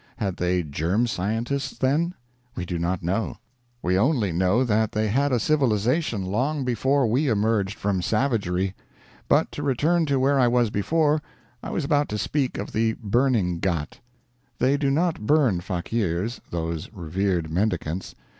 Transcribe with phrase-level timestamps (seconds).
[0.17, 2.15] Had they germ scientists then?
[2.55, 3.37] We do not know.
[3.83, 8.73] We only know that they had a civilization long before we emerged from savagery.
[9.29, 11.21] But to return to where I was before;
[11.61, 13.99] I was about to speak of the burning ghat.
[14.57, 18.15] They do not burn fakeers those revered mendicants.